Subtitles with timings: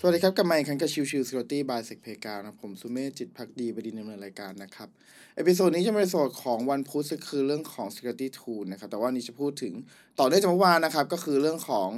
[0.00, 4.88] สวัสดีครับ กลับมาอีกครั้งกับ chill chill security by SecPlayground นะผมสุเมธจิตภักดีบดินทร์ดำเนินรายการนะครับ
[5.36, 9.72] episode นี้จะเป็นส่วนของวันพุธคือเรื่องของ security tool นะครับ แต่ว่านี้จะพูดถึง
[10.18, 11.88] ต่อเนื่องจากเมื่อวานนะครับ ก็คือเรื่องของ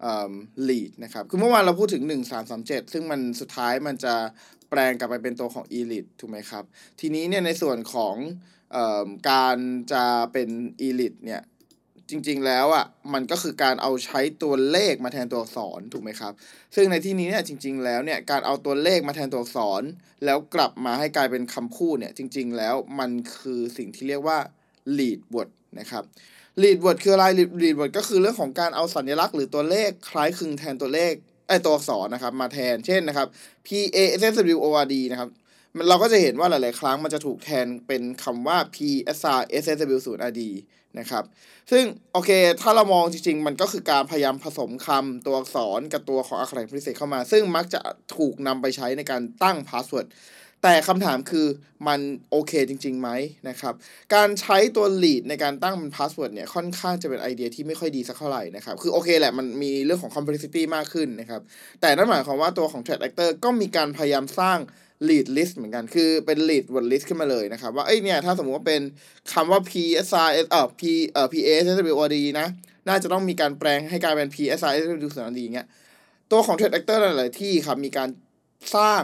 [0.00, 0.32] เอ่อ
[0.68, 2.02] leet นะครับ คือเมื่อวานเราพูดถึง
[2.48, 4.14] 1337 ซึ่งมันสุดท้ายมันจะ
[4.70, 6.64] แปลงกลับไปเป็นตัวของ elite ถูกไหมครับ
[7.00, 8.16] ทีนี้เนี่ยในส่วนของ
[8.72, 9.56] เอ่อการ
[9.92, 10.48] จะเป็น
[10.88, 11.42] elite เนี่ย
[12.10, 16.32] จริง ๆ แล้วอะมันก็คือการเอาใช้ตัวเลขมาแทนตัวอักษรถูกไหมครับ
[16.74, 19.82] ซึ่งในที่นี้เนี่ยจริง ๆ แล้วเนี่ยการเอาตัวเลขมาแทนตัวอักษร
[20.24, 24.38] แล้วกลับมาให้กลายเป็นคำพูดเนี่ยจริง ๆ แล้วมันคือสิ่งที่เรียกว่า
[24.98, 26.04] lead word นะครับ
[26.62, 27.24] lead word คืออะไร
[27.62, 31.12] lead word ก็คือเรื่องของการเอาสัญลักษณ์หรือตัวเลขคล้ายคลึงแทนตัวเลข
[31.48, 33.28] ไอยตัวอักษรนะครับมาแทนเช่นนะครับ
[33.66, 35.30] p a s s w o r d นะครับ
[35.88, 38.76] เราก็จะเห็นว่าหลาย ๆ ครั้งมันจะถูกแทนเป็นคำว่า p
[39.18, 40.42] s r s s w 0 r d
[40.98, 41.24] นะครับ
[41.70, 42.30] ซึ่งโอเค
[42.60, 47.80] ถ้าเรามองจริง ๆ มันก็คือการพยายามผสมคำตัวอักษรกับตัวของอักขระพิเศษเข้ามา ซึ่งมักจะ
[48.16, 50.06] ถูกนำไปใช้ในการตั้ง password
[50.62, 51.46] แต่คำถามคือ
[51.88, 53.08] มันโอเคจริงๆไหม
[53.48, 53.74] นะครับ
[54.14, 61.40] การใช้ตัว leet ในการตั้งเป็น password เนี่ยค่อนข้างจะเป็นไอเดียที่ไม่ค่อยดีสักเท่าไหร่นะครับ คือโอเคแหละมันมีเรื่องของ complexity มากขึ้นนะครับ
[61.80, 64.58] แต่นั่นหมายความว่าตัวของ threat actor ก็มีการพยายามสร้าง
[65.08, 68.82] lead list เหมือนกันคือเป็น lead word list ขึ้นมาเลยนะครับ ว่าเอ้ยเนี่ยถ้าสมมติว่าเป็น
[69.32, 69.72] คำว่า p
[70.10, 71.64] s r s เอ่อ p เอ่อ p a s
[71.98, 72.46] w o d นะ
[72.88, 75.66] น่าจะต้องมีการแปลงให้กลายเป็น p s r s w 0 r d เงี้ย
[76.30, 78.08] ตัวของ threat actor หลาย ๆ ที่ครับ มีการ
[78.76, 79.02] สร้าง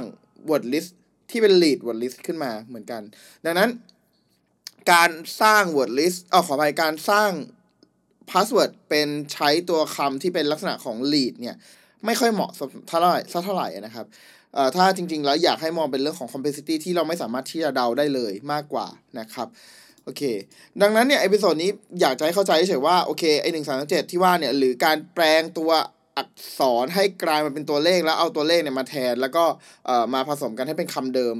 [0.50, 0.91] word list
[1.30, 3.02] ที่เป็น lead word list ขึ้นมาเหมือนกัน
[3.44, 3.70] ดังนั้น
[4.92, 5.11] การ
[5.42, 7.30] สร้าง word list เออขออภัยการสร้าง
[8.30, 11.56] password เป็นใช้ตัวคำที่เป็นลักษณะของ lead เนี่ย
[12.06, 14.06] ไม่ค่อยเหมาะสมเท่าไหร่สักเท่าไหร่นะครับ
[14.55, 18.87] เอ่อถ้าจริงๆ แล้วอยากให้มองเป็นเรื่องของ complexity ที่เราไม่สามารถที่จะเดาได้เลยมากกว่า
[19.19, 19.48] นะครับ
[20.05, 20.23] โอเค
[20.83, 21.70] ดังนั้นเนี่ย episode นี้
[22.01, 25.70] อยากจะให้เข้าใจเฉยว่าโอเคไอหนึ่งสามเจ็ดที่ว่าเนี่ยหรือการแปลงตัว
[26.17, 29.45] อักษรให้กลายมาเป็นตัวเลขแล้วเอาตัวเลขเนี่ยมาแทน แล้วก็
[29.86, 31.36] เอ่อมาผสมกันให้เป็นคำเดิม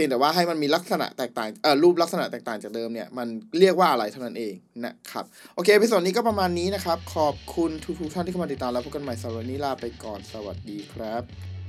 [0.00, 3.28] เพียงแต่ว่าให้มันมีลักษณะแตกต่างเอ่อรูปลักษณะแตกต่างจากเดิมเนี่ย มัน
[3.58, 5.24] เรียกว่าอะไรเท่านั้นเองนะครับ
[5.54, 11.59] โอเค episode นี้ก็ประมาณนี้นะครับ ขอบคุณทุกๆท่านที่เข้ามาติดตามแล้วพบกันใหม่สัปดาห์นี้ลาไปก่อนสวัสดีครับ